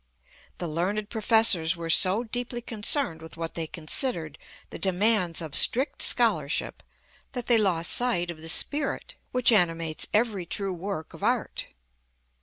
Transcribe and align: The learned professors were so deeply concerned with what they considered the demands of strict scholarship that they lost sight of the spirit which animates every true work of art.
The 0.57 0.67
learned 0.67 1.11
professors 1.11 1.75
were 1.75 1.91
so 1.91 2.23
deeply 2.23 2.59
concerned 2.63 3.21
with 3.21 3.37
what 3.37 3.53
they 3.53 3.67
considered 3.67 4.39
the 4.71 4.79
demands 4.79 5.43
of 5.43 5.53
strict 5.53 6.01
scholarship 6.01 6.81
that 7.33 7.45
they 7.45 7.59
lost 7.59 7.91
sight 7.91 8.31
of 8.31 8.41
the 8.41 8.49
spirit 8.49 9.13
which 9.31 9.51
animates 9.51 10.07
every 10.11 10.47
true 10.47 10.73
work 10.73 11.13
of 11.13 11.21
art. 11.21 11.67